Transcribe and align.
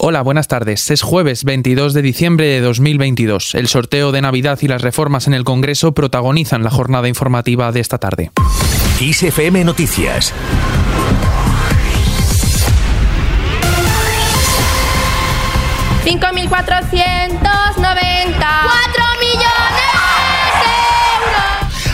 Hola, 0.00 0.22
buenas 0.22 0.46
tardes. 0.46 0.92
Es 0.92 1.02
jueves 1.02 1.42
22 1.42 1.92
de 1.92 2.02
diciembre 2.02 2.46
de 2.46 2.60
2022. 2.60 3.56
El 3.56 3.66
sorteo 3.66 4.12
de 4.12 4.22
Navidad 4.22 4.56
y 4.62 4.68
las 4.68 4.80
reformas 4.80 5.26
en 5.26 5.34
el 5.34 5.42
Congreso 5.42 5.92
protagonizan 5.92 6.62
la 6.62 6.70
jornada 6.70 7.08
informativa 7.08 7.72
de 7.72 7.80
esta 7.80 7.98
tarde. 7.98 8.30
ISFM 9.00 9.64
Noticias. 9.64 10.32
Cinco 16.04 16.26
mil 16.32 16.48
cuatrocientos 16.48 17.76
noventa. 17.76 18.62
¡Cuatro 18.62 19.04
millones! 19.04 19.07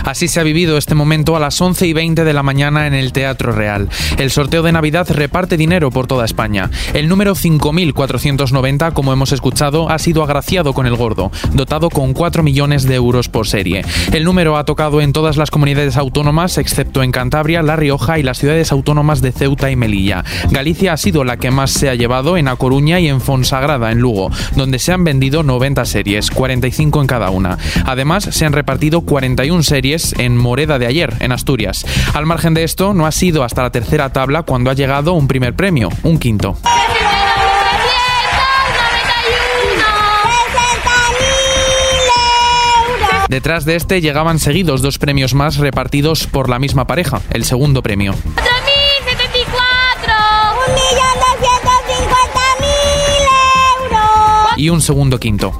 Así 0.04 0.28
se 0.28 0.38
ha 0.38 0.42
vivido 0.42 0.76
este 0.76 0.94
momento 0.94 1.34
a 1.34 1.40
las 1.40 1.58
11 1.58 1.86
y 1.86 1.92
20 1.94 2.24
de 2.24 2.32
la 2.34 2.42
mañana 2.42 2.86
en 2.86 2.92
el 2.92 3.12
Teatro 3.12 3.52
Real. 3.52 3.88
El 4.18 4.30
sorteo 4.30 4.62
de 4.62 4.70
Navidad 4.70 5.06
reparte 5.10 5.56
dinero 5.56 5.90
por 5.90 6.06
toda 6.06 6.26
España. 6.26 6.70
El 6.92 7.08
número 7.08 7.34
5.490, 7.34 8.92
como 8.92 9.14
hemos 9.14 9.32
escuchado, 9.32 9.88
ha 9.88 9.98
sido 9.98 10.22
agraciado 10.22 10.74
con 10.74 10.86
el 10.86 10.94
gordo, 10.94 11.32
dotado 11.54 11.88
con 11.88 12.12
4 12.12 12.42
millones 12.42 12.82
de 12.82 12.96
euros 12.96 13.30
por 13.30 13.46
serie. 13.46 13.82
El 14.12 14.24
número 14.24 14.58
ha 14.58 14.64
tocado 14.64 15.00
en 15.00 15.14
todas 15.14 15.38
las 15.38 15.50
comunidades 15.50 15.96
autónomas, 15.96 16.58
excepto 16.58 17.02
en 17.02 17.10
Cantabria, 17.10 17.62
La 17.62 17.76
Rioja 17.76 18.18
y 18.18 18.22
las 18.22 18.38
ciudades 18.38 18.72
autónomas 18.72 19.22
de 19.22 19.32
Ceuta 19.32 19.70
y 19.70 19.76
Melilla. 19.76 20.22
Galicia 20.50 20.92
ha 20.92 20.96
sido 20.98 21.24
la 21.24 21.38
que 21.38 21.50
más 21.50 21.70
se 21.70 21.88
ha 21.88 21.94
llevado 21.94 22.36
en 22.36 22.48
A 22.48 22.56
Coruña 22.56 23.00
y 23.00 23.08
en 23.08 23.22
Fonsagrada, 23.22 23.90
en 23.90 24.00
Lugo, 24.00 24.30
donde 24.54 24.78
se 24.78 24.92
han 24.92 25.02
vendido 25.02 25.42
90 25.42 25.82
series, 25.86 26.30
45 26.30 27.00
en 27.00 27.06
cada 27.06 27.30
una. 27.30 27.56
Además, 27.86 28.24
se 28.24 28.44
han 28.44 28.52
repartido 28.52 29.00
41 29.00 29.62
series 29.62 29.93
en 30.18 30.36
Moreda 30.36 30.78
de 30.78 30.86
ayer, 30.86 31.14
en 31.20 31.30
Asturias. 31.30 31.86
Al 32.14 32.26
margen 32.26 32.52
de 32.52 32.64
esto, 32.64 32.94
no 32.94 33.06
ha 33.06 33.12
sido 33.12 33.44
hasta 33.44 33.62
la 33.62 33.70
tercera 33.70 34.12
tabla 34.12 34.42
cuando 34.42 34.70
ha 34.70 34.74
llegado 34.74 35.12
un 35.12 35.28
primer 35.28 35.54
premio, 35.54 35.88
un 36.02 36.18
quinto. 36.18 36.56
Detrás 43.28 43.64
de 43.64 43.76
este 43.76 44.00
llegaban 44.00 44.40
seguidos 44.40 44.82
dos 44.82 44.98
premios 44.98 45.34
más 45.34 45.58
repartidos 45.58 46.26
por 46.26 46.48
la 46.48 46.58
misma 46.58 46.86
pareja, 46.86 47.20
el 47.30 47.44
segundo 47.44 47.82
premio. 47.82 48.12
¡4.074! 48.12 48.44
Y 54.56 54.68
un 54.68 54.82
segundo 54.82 55.18
quinto. 55.18 55.56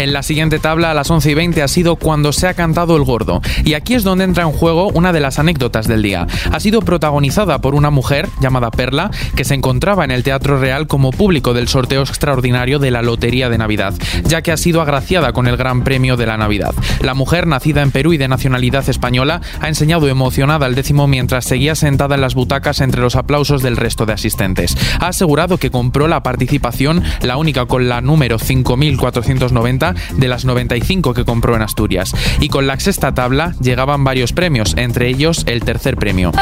En 0.00 0.14
la 0.14 0.22
siguiente 0.22 0.58
tabla, 0.58 0.92
a 0.92 0.94
las 0.94 1.10
11 1.10 1.30
y 1.30 1.34
20, 1.34 1.62
ha 1.62 1.68
sido 1.68 1.96
cuando 1.96 2.32
se 2.32 2.48
ha 2.48 2.54
cantado 2.54 2.96
el 2.96 3.04
gordo. 3.04 3.42
Y 3.66 3.74
aquí 3.74 3.92
es 3.92 4.02
donde 4.02 4.24
entra 4.24 4.44
en 4.44 4.50
juego 4.52 4.88
una 4.88 5.12
de 5.12 5.20
las 5.20 5.38
anécdotas 5.38 5.86
del 5.86 6.00
día. 6.00 6.26
Ha 6.50 6.58
sido 6.58 6.80
protagonizada 6.80 7.60
por 7.60 7.74
una 7.74 7.90
mujer 7.90 8.26
llamada 8.40 8.70
Perla, 8.70 9.10
que 9.36 9.44
se 9.44 9.52
encontraba 9.52 10.02
en 10.06 10.10
el 10.10 10.22
Teatro 10.22 10.58
Real 10.58 10.86
como 10.86 11.10
público 11.10 11.52
del 11.52 11.68
sorteo 11.68 12.00
extraordinario 12.00 12.78
de 12.78 12.90
la 12.90 13.02
Lotería 13.02 13.50
de 13.50 13.58
Navidad, 13.58 13.92
ya 14.24 14.40
que 14.40 14.52
ha 14.52 14.56
sido 14.56 14.80
agraciada 14.80 15.34
con 15.34 15.46
el 15.46 15.58
Gran 15.58 15.84
Premio 15.84 16.16
de 16.16 16.24
la 16.24 16.38
Navidad. 16.38 16.72
La 17.02 17.12
mujer, 17.12 17.46
nacida 17.46 17.82
en 17.82 17.90
Perú 17.90 18.14
y 18.14 18.16
de 18.16 18.28
nacionalidad 18.28 18.88
española, 18.88 19.42
ha 19.60 19.68
enseñado 19.68 20.08
emocionada 20.08 20.64
al 20.64 20.76
décimo 20.76 21.08
mientras 21.08 21.44
seguía 21.44 21.74
sentada 21.74 22.14
en 22.14 22.22
las 22.22 22.34
butacas 22.34 22.80
entre 22.80 23.02
los 23.02 23.16
aplausos 23.16 23.60
del 23.60 23.76
resto 23.76 24.06
de 24.06 24.14
asistentes. 24.14 24.78
Ha 24.98 25.08
asegurado 25.08 25.58
que 25.58 25.70
compró 25.70 26.08
la 26.08 26.22
participación, 26.22 27.02
la 27.20 27.36
única 27.36 27.66
con 27.66 27.90
la 27.90 28.00
número 28.00 28.38
5490, 28.38 29.89
de 30.12 30.28
las 30.28 30.44
95 30.44 31.14
que 31.14 31.24
compró 31.24 31.56
en 31.56 31.62
Asturias. 31.62 32.14
Y 32.40 32.48
con 32.48 32.66
la 32.66 32.78
sexta 32.78 33.14
tabla 33.14 33.54
llegaban 33.60 34.04
varios 34.04 34.32
premios, 34.32 34.74
entre 34.76 35.08
ellos 35.08 35.44
el 35.46 35.62
tercer 35.62 35.96
premio. 35.96 36.32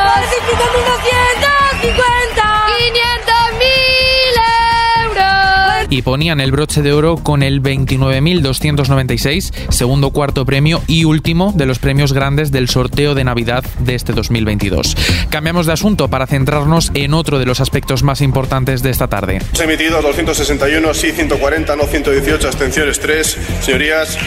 Y 5.90 6.02
ponían 6.02 6.40
el 6.40 6.52
broche 6.52 6.82
de 6.82 6.92
oro 6.92 7.16
con 7.16 7.42
el 7.42 7.62
29.296, 7.62 9.52
segundo 9.70 10.10
cuarto 10.10 10.44
premio 10.44 10.82
y 10.86 11.04
último 11.04 11.52
de 11.54 11.66
los 11.66 11.78
premios 11.78 12.12
grandes 12.12 12.50
del 12.50 12.68
sorteo 12.68 13.14
de 13.14 13.24
Navidad 13.24 13.64
de 13.80 13.94
este 13.94 14.12
2022. 14.12 14.96
Cambiamos 15.30 15.66
de 15.66 15.72
asunto 15.72 16.08
para 16.08 16.26
centrarnos 16.26 16.90
en 16.94 17.14
otro 17.14 17.38
de 17.38 17.46
los 17.46 17.60
aspectos 17.60 18.02
más 18.02 18.20
importantes 18.20 18.82
de 18.82 18.90
esta 18.90 19.08
tarde. 19.08 19.40
Se 19.52 19.64
emitido 19.64 20.02
261, 20.02 20.94
sí 20.94 21.12
140, 21.12 21.76
no 21.76 21.84
118, 21.84 22.46
abstenciones 22.48 23.00
3. 23.00 23.38
Señorías, 23.62 24.18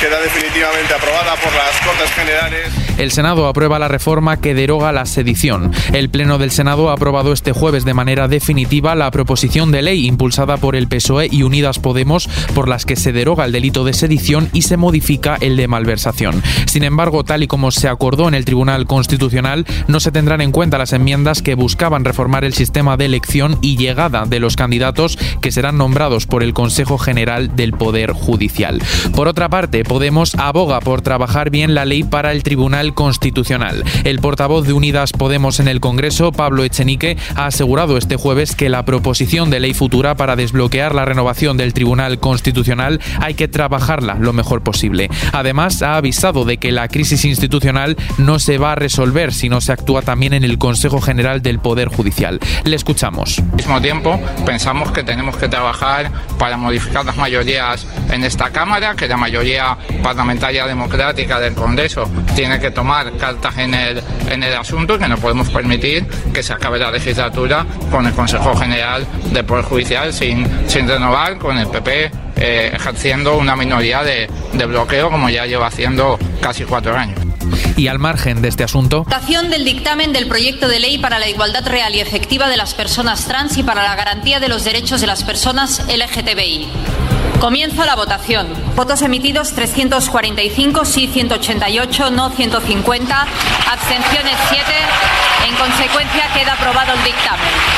queda 0.00 0.20
definitivamente 0.20 0.94
aprobada 0.94 1.36
por 1.36 1.52
las 1.52 1.78
Cortes 1.86 2.10
Generales. 2.12 2.81
El 3.02 3.10
Senado 3.10 3.48
aprueba 3.48 3.80
la 3.80 3.88
reforma 3.88 4.36
que 4.36 4.54
deroga 4.54 4.92
la 4.92 5.06
sedición. 5.06 5.72
El 5.92 6.08
Pleno 6.08 6.38
del 6.38 6.52
Senado 6.52 6.88
ha 6.88 6.92
aprobado 6.92 7.32
este 7.32 7.50
jueves 7.50 7.84
de 7.84 7.94
manera 7.94 8.28
definitiva 8.28 8.94
la 8.94 9.10
proposición 9.10 9.72
de 9.72 9.82
ley 9.82 10.06
impulsada 10.06 10.56
por 10.56 10.76
el 10.76 10.86
PSOE 10.86 11.28
y 11.28 11.42
Unidas 11.42 11.80
Podemos 11.80 12.28
por 12.54 12.68
las 12.68 12.86
que 12.86 12.94
se 12.94 13.12
deroga 13.12 13.44
el 13.44 13.50
delito 13.50 13.82
de 13.82 13.92
sedición 13.92 14.50
y 14.52 14.62
se 14.62 14.76
modifica 14.76 15.36
el 15.40 15.56
de 15.56 15.66
malversación. 15.66 16.44
Sin 16.66 16.84
embargo, 16.84 17.24
tal 17.24 17.42
y 17.42 17.48
como 17.48 17.72
se 17.72 17.88
acordó 17.88 18.28
en 18.28 18.34
el 18.34 18.44
Tribunal 18.44 18.86
Constitucional, 18.86 19.66
no 19.88 19.98
se 19.98 20.12
tendrán 20.12 20.40
en 20.40 20.52
cuenta 20.52 20.78
las 20.78 20.92
enmiendas 20.92 21.42
que 21.42 21.56
buscaban 21.56 22.04
reformar 22.04 22.44
el 22.44 22.54
sistema 22.54 22.96
de 22.96 23.06
elección 23.06 23.58
y 23.62 23.78
llegada 23.78 24.26
de 24.26 24.38
los 24.38 24.54
candidatos 24.54 25.18
que 25.40 25.50
serán 25.50 25.76
nombrados 25.76 26.28
por 26.28 26.44
el 26.44 26.54
Consejo 26.54 26.98
General 26.98 27.56
del 27.56 27.72
Poder 27.72 28.12
Judicial. 28.12 28.80
Por 29.16 29.26
otra 29.26 29.48
parte, 29.48 29.82
Podemos 29.82 30.36
aboga 30.36 30.78
por 30.78 31.02
trabajar 31.02 31.50
bien 31.50 31.74
la 31.74 31.84
ley 31.84 32.04
para 32.04 32.30
el 32.30 32.44
Tribunal 32.44 32.91
Constitucional. 32.94 33.84
El 34.04 34.18
portavoz 34.20 34.66
de 34.66 34.72
Unidas 34.72 35.12
Podemos 35.12 35.60
en 35.60 35.68
el 35.68 35.80
Congreso, 35.80 36.32
Pablo 36.32 36.64
Echenique, 36.64 37.16
ha 37.36 37.46
asegurado 37.46 37.96
este 37.96 38.16
jueves 38.16 38.54
que 38.54 38.68
la 38.68 38.84
proposición 38.84 39.50
de 39.50 39.60
ley 39.60 39.74
futura 39.74 40.14
para 40.14 40.36
desbloquear 40.36 40.94
la 40.94 41.04
renovación 41.04 41.56
del 41.56 41.72
Tribunal 41.72 42.18
Constitucional 42.18 43.00
hay 43.20 43.34
que 43.34 43.48
trabajarla 43.48 44.14
lo 44.14 44.32
mejor 44.32 44.62
posible. 44.62 45.08
Además, 45.32 45.82
ha 45.82 45.96
avisado 45.96 46.44
de 46.44 46.58
que 46.58 46.72
la 46.72 46.88
crisis 46.88 47.24
institucional 47.24 47.96
no 48.18 48.38
se 48.38 48.58
va 48.58 48.72
a 48.72 48.76
resolver 48.76 49.32
si 49.32 49.48
no 49.48 49.60
se 49.60 49.72
actúa 49.72 50.02
también 50.02 50.34
en 50.34 50.44
el 50.44 50.58
Consejo 50.58 51.00
General 51.00 51.42
del 51.42 51.58
Poder 51.58 51.88
Judicial. 51.88 52.40
Le 52.64 52.76
escuchamos. 52.76 53.38
Al 53.38 53.56
mismo 53.56 53.80
tiempo, 53.80 54.20
pensamos 54.44 54.92
que 54.92 55.02
tenemos 55.02 55.36
que 55.36 55.48
trabajar 55.48 56.10
para 56.38 56.56
modificar 56.56 57.04
las 57.04 57.16
mayorías 57.16 57.86
en 58.10 58.24
esta 58.24 58.50
Cámara, 58.50 58.94
que 58.94 59.08
la 59.08 59.16
mayoría 59.16 59.76
parlamentaria 60.02 60.66
democrática 60.66 61.40
del 61.40 61.54
Congreso 61.54 62.08
tiene 62.34 62.58
que 62.60 62.70
tomar 62.70 62.81
cartas 63.18 63.58
en 63.58 63.74
el, 63.74 64.02
en 64.30 64.42
el 64.42 64.54
asunto 64.54 64.98
que 64.98 65.08
no 65.08 65.16
podemos 65.16 65.48
permitir 65.50 66.06
que 66.32 66.42
se 66.42 66.52
acabe 66.52 66.78
la 66.78 66.90
legislatura 66.90 67.66
con 67.90 68.06
el 68.06 68.12
Consejo 68.12 68.54
General 68.56 69.06
del 69.32 69.44
Poder 69.44 69.64
Judicial 69.64 70.12
sin, 70.12 70.46
sin 70.68 70.88
renovar, 70.88 71.38
con 71.38 71.58
el 71.58 71.68
PP 71.68 72.10
eh, 72.36 72.72
ejerciendo 72.74 73.36
una 73.36 73.56
minoría 73.56 74.02
de, 74.02 74.28
de 74.52 74.66
bloqueo 74.66 75.10
como 75.10 75.28
ya 75.30 75.46
lleva 75.46 75.66
haciendo 75.66 76.18
casi 76.40 76.64
cuatro 76.64 76.96
años. 76.96 77.18
Y 77.76 77.88
al 77.88 77.98
margen 77.98 78.42
de 78.42 78.48
este 78.48 78.64
asunto, 78.64 79.04
Votación 79.04 79.50
del 79.50 79.64
dictamen 79.64 80.12
del 80.12 80.26
proyecto 80.26 80.68
de 80.68 80.80
ley 80.80 80.98
para 80.98 81.18
la 81.18 81.28
igualdad 81.28 81.66
real 81.66 81.94
y 81.94 82.00
efectiva 82.00 82.48
de 82.48 82.56
las 82.56 82.74
personas 82.74 83.26
trans 83.26 83.56
y 83.58 83.62
para 83.62 83.82
la 83.82 83.94
garantía 83.94 84.40
de 84.40 84.48
los 84.48 84.64
derechos 84.64 85.00
de 85.00 85.06
las 85.06 85.24
personas 85.24 85.82
LGTBI. 85.88 86.68
Comienzo 87.40 87.84
la 87.84 87.96
votación. 87.96 88.46
Votos 88.74 89.02
emitidos 89.02 89.52
345, 89.52 90.84
sí 90.84 91.06
188, 91.06 92.10
no 92.10 92.30
150, 92.30 93.26
abstenciones 93.70 94.36
7. 94.48 94.64
En 95.48 95.54
consecuencia 95.56 96.24
queda 96.32 96.54
aprobado 96.54 96.94
el 96.94 97.04
dictamen. 97.04 97.71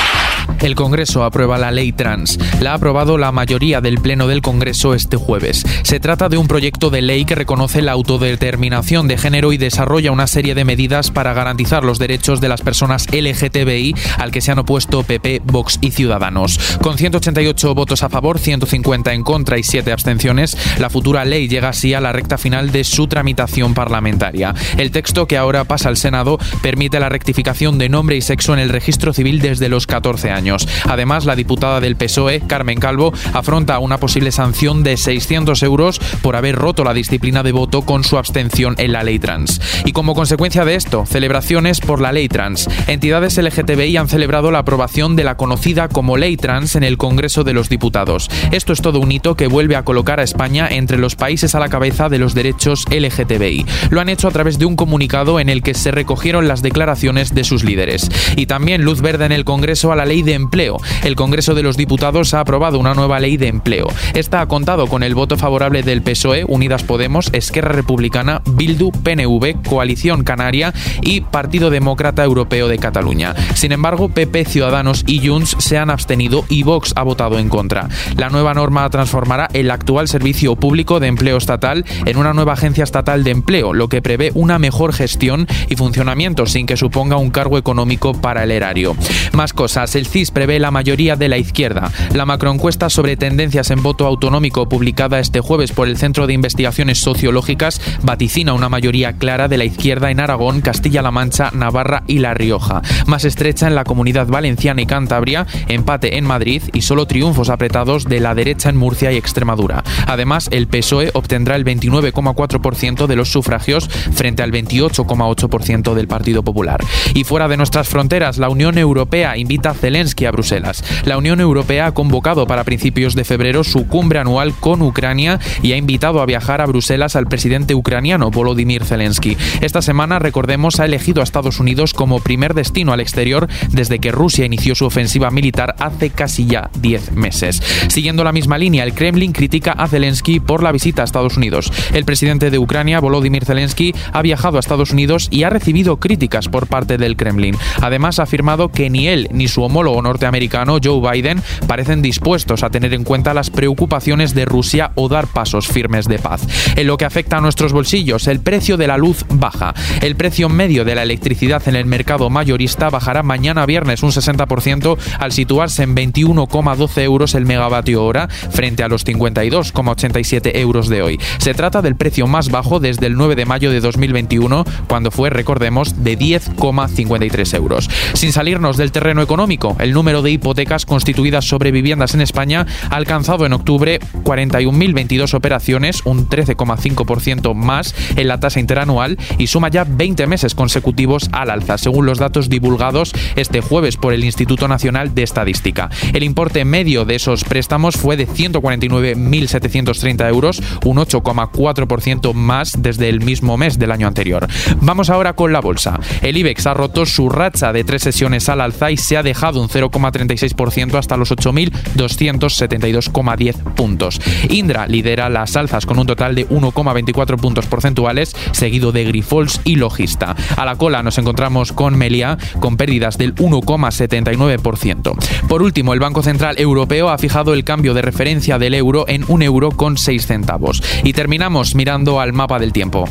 El 0.64 0.74
Congreso 0.74 1.24
aprueba 1.24 1.58
la 1.58 1.70
ley 1.70 1.92
trans. 1.92 2.38
La 2.60 2.72
ha 2.72 2.74
aprobado 2.74 3.18
la 3.18 3.32
mayoría 3.32 3.82
del 3.82 3.98
Pleno 3.98 4.26
del 4.26 4.40
Congreso 4.40 4.94
este 4.94 5.18
jueves. 5.18 5.66
Se 5.82 6.00
trata 6.00 6.30
de 6.30 6.38
un 6.38 6.48
proyecto 6.48 6.88
de 6.88 7.02
ley 7.02 7.26
que 7.26 7.34
reconoce 7.34 7.82
la 7.82 7.92
autodeterminación 7.92 9.06
de 9.06 9.18
género 9.18 9.52
y 9.52 9.58
desarrolla 9.58 10.10
una 10.10 10.26
serie 10.26 10.54
de 10.54 10.64
medidas 10.64 11.10
para 11.10 11.34
garantizar 11.34 11.84
los 11.84 11.98
derechos 11.98 12.40
de 12.40 12.48
las 12.48 12.62
personas 12.62 13.06
LGTBI 13.12 13.94
al 14.16 14.30
que 14.30 14.40
se 14.40 14.52
han 14.52 14.58
opuesto 14.58 15.02
PP, 15.02 15.42
Vox 15.44 15.78
y 15.82 15.90
Ciudadanos. 15.90 16.58
Con 16.80 16.96
188 16.96 17.74
votos 17.74 18.02
a 18.02 18.08
favor, 18.08 18.38
150 18.38 19.12
en 19.12 19.22
contra 19.22 19.58
y 19.58 19.64
7 19.64 19.92
abstenciones, 19.92 20.56
la 20.78 20.88
futura 20.88 21.26
ley 21.26 21.46
llega 21.46 21.68
así 21.68 21.92
a 21.92 22.00
la 22.00 22.12
recta 22.12 22.38
final 22.38 22.72
de 22.72 22.84
su 22.84 23.06
tramitación 23.06 23.74
parlamentaria. 23.74 24.54
El 24.78 24.92
texto 24.92 25.26
que 25.26 25.36
ahora 25.36 25.64
pasa 25.64 25.90
al 25.90 25.98
Senado 25.98 26.38
permite 26.62 26.98
la 27.00 27.10
rectificación 27.10 27.76
de 27.76 27.90
nombre 27.90 28.16
y 28.16 28.22
sexo 28.22 28.54
en 28.54 28.60
el 28.60 28.70
registro 28.70 29.12
civil 29.12 29.40
desde 29.40 29.68
los 29.68 29.86
14 29.86 30.30
años. 30.30 30.53
Además, 30.88 31.24
la 31.24 31.36
diputada 31.36 31.80
del 31.80 31.96
PSOE, 31.96 32.40
Carmen 32.40 32.78
Calvo, 32.78 33.12
afronta 33.32 33.78
una 33.78 33.98
posible 33.98 34.32
sanción 34.32 34.82
de 34.82 34.96
600 34.96 35.62
euros 35.62 36.00
por 36.22 36.36
haber 36.36 36.56
roto 36.56 36.84
la 36.84 36.94
disciplina 36.94 37.42
de 37.42 37.52
voto 37.52 37.82
con 37.82 38.04
su 38.04 38.18
abstención 38.18 38.74
en 38.78 38.92
la 38.92 39.02
ley 39.02 39.18
trans. 39.18 39.60
Y 39.84 39.92
como 39.92 40.14
consecuencia 40.14 40.64
de 40.64 40.74
esto, 40.74 41.04
celebraciones 41.06 41.80
por 41.80 42.00
la 42.00 42.12
ley 42.12 42.28
trans. 42.28 42.68
Entidades 42.86 43.38
LGTBI 43.38 43.96
han 43.96 44.08
celebrado 44.08 44.50
la 44.50 44.60
aprobación 44.60 45.16
de 45.16 45.24
la 45.24 45.36
conocida 45.36 45.88
como 45.88 46.16
ley 46.16 46.36
trans 46.36 46.76
en 46.76 46.84
el 46.84 46.98
Congreso 46.98 47.44
de 47.44 47.52
los 47.52 47.68
Diputados. 47.68 48.30
Esto 48.52 48.72
es 48.72 48.82
todo 48.82 49.00
un 49.00 49.12
hito 49.12 49.36
que 49.36 49.46
vuelve 49.46 49.76
a 49.76 49.84
colocar 49.84 50.20
a 50.20 50.22
España 50.22 50.68
entre 50.70 50.98
los 50.98 51.16
países 51.16 51.54
a 51.54 51.60
la 51.60 51.68
cabeza 51.68 52.08
de 52.08 52.18
los 52.18 52.34
derechos 52.34 52.84
LGTBI. 52.90 53.66
Lo 53.90 54.00
han 54.00 54.08
hecho 54.08 54.28
a 54.28 54.30
través 54.30 54.58
de 54.58 54.66
un 54.66 54.76
comunicado 54.76 55.40
en 55.40 55.48
el 55.48 55.62
que 55.62 55.74
se 55.74 55.90
recogieron 55.90 56.48
las 56.48 56.62
declaraciones 56.62 57.34
de 57.34 57.44
sus 57.44 57.64
líderes. 57.64 58.10
Y 58.36 58.46
también 58.46 58.82
luz 58.82 59.00
verde 59.00 59.26
en 59.26 59.32
el 59.32 59.44
Congreso 59.44 59.92
a 59.92 59.96
la 59.96 60.06
ley 60.06 60.22
de 60.22 60.33
empleo. 60.34 60.78
El 61.02 61.16
Congreso 61.16 61.54
de 61.54 61.62
los 61.62 61.76
Diputados 61.76 62.34
ha 62.34 62.40
aprobado 62.40 62.78
una 62.78 62.94
nueva 62.94 63.20
ley 63.20 63.36
de 63.36 63.48
empleo. 63.48 63.86
Esta 64.14 64.40
ha 64.40 64.46
contado 64.46 64.86
con 64.86 65.02
el 65.02 65.14
voto 65.14 65.36
favorable 65.36 65.82
del 65.82 66.02
PSOE, 66.02 66.44
Unidas 66.46 66.82
Podemos, 66.82 67.30
Esquerra 67.32 67.72
Republicana, 67.72 68.42
Bildu, 68.46 68.90
PNV, 68.90 69.62
Coalición 69.68 70.24
Canaria 70.24 70.72
y 71.02 71.20
Partido 71.22 71.70
Demócrata 71.70 72.24
Europeo 72.24 72.68
de 72.68 72.78
Cataluña. 72.78 73.34
Sin 73.54 73.72
embargo, 73.72 74.08
PP, 74.08 74.44
Ciudadanos 74.44 75.04
y 75.06 75.26
Junts 75.26 75.56
se 75.58 75.78
han 75.78 75.90
abstenido 75.90 76.44
y 76.48 76.62
Vox 76.62 76.92
ha 76.96 77.02
votado 77.02 77.38
en 77.38 77.48
contra. 77.48 77.88
La 78.16 78.28
nueva 78.28 78.54
norma 78.54 78.88
transformará 78.90 79.48
el 79.52 79.70
actual 79.70 80.08
servicio 80.08 80.56
público 80.56 81.00
de 81.00 81.08
empleo 81.08 81.36
estatal 81.36 81.84
en 82.04 82.16
una 82.16 82.32
nueva 82.32 82.54
agencia 82.54 82.84
estatal 82.84 83.24
de 83.24 83.30
empleo, 83.30 83.72
lo 83.72 83.88
que 83.88 84.02
prevé 84.02 84.30
una 84.34 84.58
mejor 84.58 84.92
gestión 84.92 85.46
y 85.68 85.76
funcionamiento 85.76 86.46
sin 86.46 86.66
que 86.66 86.76
suponga 86.76 87.16
un 87.16 87.30
cargo 87.30 87.58
económico 87.58 88.14
para 88.14 88.44
el 88.44 88.50
erario. 88.50 88.96
Más 89.32 89.52
cosas, 89.52 89.94
el 89.94 90.06
CIS 90.06 90.23
prevé 90.30 90.58
la 90.58 90.70
mayoría 90.70 91.16
de 91.16 91.28
la 91.28 91.38
izquierda. 91.38 91.90
La 92.14 92.26
macroencuesta 92.26 92.90
sobre 92.90 93.16
tendencias 93.16 93.70
en 93.70 93.82
voto 93.82 94.06
autonómico 94.06 94.68
publicada 94.68 95.18
este 95.18 95.40
jueves 95.40 95.72
por 95.72 95.88
el 95.88 95.96
Centro 95.96 96.26
de 96.26 96.34
Investigaciones 96.34 96.98
Sociológicas 96.98 97.80
vaticina 98.02 98.52
una 98.52 98.68
mayoría 98.68 99.14
clara 99.14 99.48
de 99.48 99.58
la 99.58 99.64
izquierda 99.64 100.10
en 100.10 100.20
Aragón, 100.20 100.60
Castilla-La 100.60 101.10
Mancha, 101.10 101.50
Navarra 101.52 102.04
y 102.06 102.18
La 102.18 102.34
Rioja, 102.34 102.82
más 103.06 103.24
estrecha 103.24 103.66
en 103.66 103.74
la 103.74 103.84
comunidad 103.84 104.26
valenciana 104.26 104.82
y 104.82 104.86
Cantabria, 104.86 105.46
empate 105.68 106.16
en 106.16 106.24
Madrid 106.24 106.62
y 106.72 106.82
solo 106.82 107.06
triunfos 107.06 107.50
apretados 107.50 108.04
de 108.04 108.20
la 108.20 108.34
derecha 108.34 108.68
en 108.68 108.76
Murcia 108.76 109.12
y 109.12 109.16
Extremadura. 109.16 109.84
Además, 110.06 110.48
el 110.52 110.68
PSOE 110.68 111.10
obtendrá 111.14 111.56
el 111.56 111.64
29,4% 111.64 113.06
de 113.06 113.16
los 113.16 113.30
sufragios 113.30 113.88
frente 113.88 114.42
al 114.42 114.52
28,8% 114.52 115.94
del 115.94 116.08
Partido 116.08 116.42
Popular. 116.42 116.80
Y 117.14 117.24
fuera 117.24 117.48
de 117.48 117.56
nuestras 117.56 117.88
fronteras, 117.88 118.38
la 118.38 118.48
Unión 118.48 118.78
Europea 118.78 119.36
invita 119.36 119.70
a 119.70 119.74
Zelensky 119.74 120.13
a 120.22 120.30
Bruselas. 120.30 120.84
La 121.04 121.18
Unión 121.18 121.40
Europea 121.40 121.86
ha 121.86 121.92
convocado 121.92 122.46
para 122.46 122.64
principios 122.64 123.14
de 123.14 123.24
febrero 123.24 123.64
su 123.64 123.88
cumbre 123.88 124.20
anual 124.20 124.54
con 124.54 124.80
Ucrania 124.82 125.40
y 125.62 125.72
ha 125.72 125.76
invitado 125.76 126.20
a 126.20 126.26
viajar 126.26 126.60
a 126.60 126.66
Bruselas 126.66 127.16
al 127.16 127.26
presidente 127.26 127.74
ucraniano 127.74 128.30
Volodymyr 128.30 128.84
Zelensky. 128.84 129.36
Esta 129.60 129.82
semana, 129.82 130.18
recordemos, 130.20 130.78
ha 130.78 130.84
elegido 130.84 131.20
a 131.20 131.24
Estados 131.24 131.58
Unidos 131.58 131.92
como 131.92 132.20
primer 132.20 132.54
destino 132.54 132.92
al 132.92 133.00
exterior 133.00 133.48
desde 133.70 133.98
que 133.98 134.12
Rusia 134.12 134.46
inició 134.46 134.74
su 134.74 134.86
ofensiva 134.86 135.30
militar 135.30 135.74
hace 135.80 136.10
casi 136.10 136.46
ya 136.46 136.70
10 136.80 137.12
meses. 137.12 137.60
Siguiendo 137.88 138.22
la 138.24 138.32
misma 138.32 138.58
línea, 138.58 138.84
el 138.84 138.94
Kremlin 138.94 139.32
critica 139.32 139.72
a 139.72 139.88
Zelensky 139.88 140.40
por 140.40 140.62
la 140.62 140.72
visita 140.72 141.02
a 141.02 141.04
Estados 141.04 141.36
Unidos. 141.36 141.72
El 141.92 142.04
presidente 142.04 142.50
de 142.50 142.58
Ucrania, 142.58 143.00
Volodymyr 143.00 143.44
Zelensky, 143.44 143.94
ha 144.12 144.22
viajado 144.22 144.56
a 144.56 144.60
Estados 144.60 144.92
Unidos 144.92 145.28
y 145.30 145.42
ha 145.42 145.50
recibido 145.50 145.98
críticas 145.98 146.48
por 146.48 146.66
parte 146.66 146.98
del 146.98 147.16
Kremlin. 147.16 147.56
Además, 147.80 148.18
ha 148.18 148.24
afirmado 148.24 148.68
que 148.68 148.90
ni 148.90 149.08
él 149.08 149.28
ni 149.32 149.48
su 149.48 149.62
homólogo 149.62 150.02
norteamericano, 150.04 150.78
Joe 150.82 151.00
Biden, 151.12 151.42
parecen 151.66 152.00
dispuestos 152.00 152.62
a 152.62 152.70
tener 152.70 152.94
en 152.94 153.02
cuenta 153.02 153.34
las 153.34 153.50
preocupaciones 153.50 154.34
de 154.34 154.44
Rusia 154.44 154.92
o 154.94 155.08
dar 155.08 155.26
pasos 155.26 155.66
firmes 155.66 156.06
de 156.06 156.20
paz. 156.20 156.46
En 156.76 156.86
lo 156.86 156.96
que 156.96 157.04
afecta 157.04 157.38
a 157.38 157.40
nuestros 157.40 157.72
bolsillos, 157.72 158.28
el 158.28 158.40
precio 158.40 158.76
de 158.76 158.86
la 158.86 158.96
luz 158.96 159.24
baja. 159.28 159.74
El 160.00 160.14
precio 160.14 160.48
medio 160.48 160.84
de 160.84 160.94
la 160.94 161.02
electricidad 161.02 161.66
en 161.66 161.74
el 161.76 161.86
mercado 161.86 162.30
mayorista 162.30 162.90
bajará 162.90 163.22
mañana 163.22 163.66
viernes 163.66 164.02
un 164.02 164.10
60% 164.10 164.96
al 165.18 165.32
situarse 165.32 165.82
en 165.82 165.96
21,12 165.96 167.02
euros 167.02 167.34
el 167.34 167.46
megavatio 167.46 168.04
hora 168.04 168.28
frente 168.28 168.82
a 168.82 168.88
los 168.88 169.04
52,87 169.06 170.56
euros 170.56 170.88
de 170.88 171.02
hoy. 171.02 171.20
Se 171.38 171.54
trata 171.54 171.82
del 171.82 171.96
precio 171.96 172.26
más 172.26 172.50
bajo 172.50 172.80
desde 172.80 173.06
el 173.06 173.14
9 173.14 173.34
de 173.34 173.46
mayo 173.46 173.70
de 173.70 173.80
2021, 173.80 174.64
cuando 174.86 175.10
fue, 175.10 175.30
recordemos, 175.30 176.04
de 176.04 176.18
10,53 176.18 177.56
euros. 177.56 177.88
Sin 178.12 178.32
salirnos 178.32 178.76
del 178.76 178.92
terreno 178.92 179.22
económico, 179.22 179.76
el 179.80 179.92
número 179.94 180.20
de 180.20 180.32
hipotecas 180.32 180.84
constituidas 180.84 181.46
sobre 181.46 181.70
viviendas 181.70 182.12
en 182.14 182.20
España 182.20 182.66
ha 182.90 182.96
alcanzado 182.96 183.46
en 183.46 183.54
octubre 183.54 184.00
41.022 184.24 185.32
operaciones, 185.34 186.02
un 186.04 186.28
13,5% 186.28 187.54
más 187.54 187.94
en 188.16 188.28
la 188.28 188.40
tasa 188.40 188.60
interanual 188.60 189.16
y 189.38 189.46
suma 189.46 189.68
ya 189.68 189.84
20 189.84 190.26
meses 190.26 190.54
consecutivos 190.54 191.30
al 191.32 191.50
alza, 191.50 191.78
según 191.78 192.04
los 192.06 192.18
datos 192.18 192.50
divulgados 192.50 193.12
este 193.36 193.60
jueves 193.60 193.96
por 193.96 194.12
el 194.12 194.24
Instituto 194.24 194.66
Nacional 194.68 195.14
de 195.14 195.22
Estadística. 195.22 195.88
El 196.12 196.24
importe 196.24 196.64
medio 196.64 197.04
de 197.04 197.14
esos 197.14 197.44
préstamos 197.44 197.96
fue 197.96 198.16
de 198.16 198.28
149.730 198.28 200.28
euros, 200.28 200.62
un 200.84 200.98
8,4% 200.98 202.34
más 202.34 202.82
desde 202.82 203.08
el 203.08 203.20
mismo 203.20 203.56
mes 203.56 203.78
del 203.78 203.92
año 203.92 204.06
anterior. 204.06 204.46
Vamos 204.80 205.10
ahora 205.10 205.34
con 205.34 205.52
la 205.52 205.60
bolsa. 205.60 206.00
El 206.22 206.36
IBEX 206.36 206.66
ha 206.66 206.74
roto 206.74 207.06
su 207.06 207.28
racha 207.28 207.72
de 207.72 207.84
tres 207.84 208.02
sesiones 208.02 208.48
al 208.48 208.60
alza 208.60 208.90
y 208.90 208.96
se 208.96 209.16
ha 209.16 209.22
dejado 209.22 209.60
un 209.60 209.68
0,36% 209.90 210.98
hasta 210.98 211.16
los 211.16 211.32
8.272,10 211.32 213.54
puntos. 213.74 214.20
Indra 214.48 214.86
lidera 214.86 215.28
las 215.28 215.56
alzas 215.56 215.86
con 215.86 215.98
un 215.98 216.06
total 216.06 216.34
de 216.34 216.48
1,24 216.48 217.38
puntos 217.38 217.66
porcentuales, 217.66 218.34
seguido 218.52 218.92
de 218.92 219.04
Grifols 219.04 219.60
y 219.64 219.76
Logista. 219.76 220.36
A 220.56 220.64
la 220.64 220.76
cola 220.76 221.02
nos 221.02 221.18
encontramos 221.18 221.72
con 221.72 221.96
Melia 221.96 222.38
con 222.60 222.76
pérdidas 222.76 223.18
del 223.18 223.34
1,79%. 223.34 225.48
Por 225.48 225.62
último, 225.62 225.94
el 225.94 226.00
Banco 226.00 226.22
Central 226.22 226.56
Europeo 226.58 227.10
ha 227.10 227.18
fijado 227.18 227.54
el 227.54 227.64
cambio 227.64 227.94
de 227.94 228.02
referencia 228.02 228.58
del 228.58 228.74
euro 228.74 229.06
en 229.08 229.24
un 229.28 229.42
euro 229.42 229.70
con 229.70 229.96
6 229.96 230.26
centavos. 230.26 230.82
Y 231.02 231.12
terminamos 231.12 231.74
mirando 231.74 232.20
al 232.20 232.32
mapa 232.32 232.58
del 232.58 232.72
tiempo. 232.72 233.08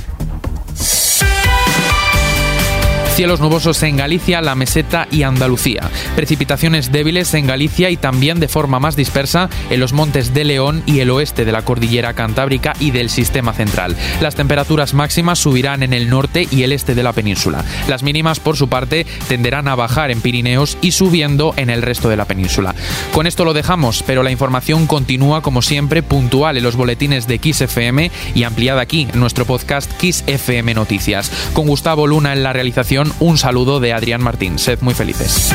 Cielos 3.15 3.39
nubosos 3.39 3.83
en 3.83 3.95
Galicia, 3.95 4.41
la 4.41 4.55
meseta 4.55 5.07
y 5.11 5.21
Andalucía. 5.21 5.91
Precipitaciones 6.15 6.91
débiles 6.91 7.35
en 7.35 7.45
Galicia 7.45 7.91
y 7.91 7.95
también 7.95 8.39
de 8.39 8.47
forma 8.47 8.79
más 8.79 8.95
dispersa 8.95 9.51
en 9.69 9.79
los 9.79 9.93
montes 9.93 10.33
de 10.33 10.43
León 10.43 10.81
y 10.87 10.99
el 10.99 11.11
oeste 11.11 11.45
de 11.45 11.51
la 11.51 11.61
cordillera 11.61 12.15
cantábrica 12.15 12.73
y 12.79 12.89
del 12.89 13.11
sistema 13.11 13.53
central. 13.53 13.95
Las 14.19 14.33
temperaturas 14.33 14.95
máximas 14.95 15.37
subirán 15.37 15.83
en 15.83 15.93
el 15.93 16.09
norte 16.09 16.47
y 16.49 16.63
el 16.63 16.71
este 16.71 16.95
de 16.95 17.03
la 17.03 17.13
península. 17.13 17.63
Las 17.87 18.01
mínimas, 18.01 18.39
por 18.39 18.57
su 18.57 18.67
parte, 18.67 19.05
tenderán 19.27 19.67
a 19.67 19.75
bajar 19.75 20.09
en 20.09 20.19
Pirineos 20.19 20.79
y 20.81 20.93
subiendo 20.93 21.53
en 21.55 21.69
el 21.69 21.83
resto 21.83 22.09
de 22.09 22.17
la 22.17 22.25
península. 22.25 22.73
Con 23.13 23.27
esto 23.27 23.45
lo 23.45 23.53
dejamos, 23.53 24.01
pero 24.01 24.23
la 24.23 24.31
información 24.31 24.87
continúa 24.87 25.43
como 25.43 25.61
siempre 25.61 26.01
puntual 26.01 26.57
en 26.57 26.63
los 26.63 26.75
boletines 26.75 27.27
de 27.27 27.37
Kiss 27.37 27.61
FM 27.61 28.09
y 28.33 28.41
ampliada 28.41 28.81
aquí 28.81 29.07
en 29.13 29.19
nuestro 29.19 29.45
podcast 29.45 29.91
Kiss 29.97 30.23
FM 30.25 30.73
Noticias. 30.73 31.31
Con 31.53 31.67
Gustavo 31.67 32.07
Luna 32.07 32.33
en 32.33 32.41
la 32.41 32.53
realización 32.53 33.02
un 33.19 33.37
saludo 33.37 33.79
de 33.79 33.93
Adrián 33.93 34.21
Martín. 34.21 34.59
Sed 34.59 34.79
muy 34.81 34.93
felices. 34.93 35.53